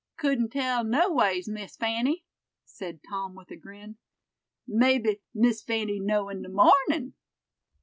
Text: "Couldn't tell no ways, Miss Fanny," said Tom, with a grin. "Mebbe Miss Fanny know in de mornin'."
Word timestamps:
"Couldn't 0.17 0.49
tell 0.49 0.83
no 0.83 1.13
ways, 1.13 1.47
Miss 1.47 1.75
Fanny," 1.75 2.25
said 2.65 3.01
Tom, 3.07 3.35
with 3.35 3.51
a 3.51 3.55
grin. 3.55 3.97
"Mebbe 4.67 5.19
Miss 5.35 5.61
Fanny 5.61 5.99
know 5.99 6.27
in 6.29 6.41
de 6.41 6.49
mornin'." 6.49 7.13